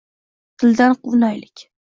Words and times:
Dildan 0.59 0.97
quvnaylik. 1.03 1.67